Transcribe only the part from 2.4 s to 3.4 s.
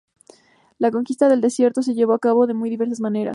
de muy diversas maneras.